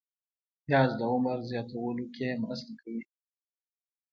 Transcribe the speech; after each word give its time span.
پیاز 0.65 0.91
د 0.99 1.01
عمر 1.13 1.37
زیاتولو 1.49 2.05
کې 2.15 2.27
مرسته 2.43 2.71
کوي 2.81 3.01